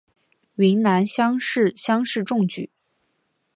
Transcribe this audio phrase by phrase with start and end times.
[0.55, 2.71] 云南乡试乡试中举。